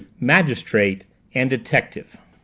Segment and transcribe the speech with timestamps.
[0.19, 1.05] MAGISTRATE
[1.35, 2.21] AND DETECTIVE M.